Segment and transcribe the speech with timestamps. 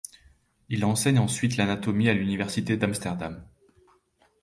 [0.69, 3.45] Il enseigne ensuite l’anatomie à l’université d'Amsterdam.